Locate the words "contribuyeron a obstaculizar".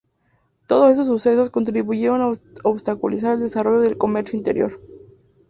1.51-3.35